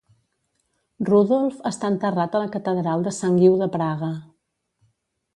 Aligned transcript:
Rudolph 1.09 1.59
està 1.69 1.91
enterrat 1.93 2.37
a 2.37 2.41
la 2.43 2.49
catedral 2.55 3.05
de 3.09 3.13
sant 3.17 3.35
Guiu 3.43 3.53
de 3.63 3.67
Praga. 3.77 4.09